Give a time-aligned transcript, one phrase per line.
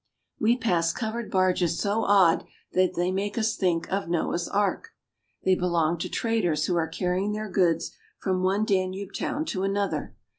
[0.39, 4.89] We pass covered barges so odd that they make us think of Noah's Ark;
[5.45, 10.15] they belong to traders who are carrying their goods from one Danube town to another.